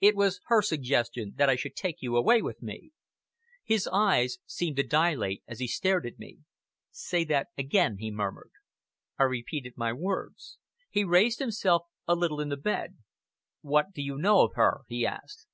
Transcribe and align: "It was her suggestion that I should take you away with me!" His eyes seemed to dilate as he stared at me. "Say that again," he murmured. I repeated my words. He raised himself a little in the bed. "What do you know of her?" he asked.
"It 0.00 0.16
was 0.16 0.40
her 0.46 0.60
suggestion 0.62 1.34
that 1.36 1.48
I 1.48 1.54
should 1.54 1.76
take 1.76 2.02
you 2.02 2.16
away 2.16 2.42
with 2.42 2.60
me!" 2.60 2.90
His 3.62 3.86
eyes 3.86 4.38
seemed 4.46 4.76
to 4.78 4.82
dilate 4.82 5.44
as 5.46 5.60
he 5.60 5.68
stared 5.68 6.06
at 6.06 6.18
me. 6.18 6.38
"Say 6.90 7.22
that 7.26 7.50
again," 7.56 7.98
he 7.98 8.10
murmured. 8.10 8.50
I 9.16 9.22
repeated 9.22 9.74
my 9.76 9.92
words. 9.92 10.58
He 10.90 11.04
raised 11.04 11.38
himself 11.38 11.82
a 12.08 12.16
little 12.16 12.40
in 12.40 12.48
the 12.48 12.56
bed. 12.56 12.96
"What 13.60 13.92
do 13.92 14.02
you 14.02 14.18
know 14.18 14.42
of 14.42 14.54
her?" 14.54 14.80
he 14.88 15.06
asked. 15.06 15.46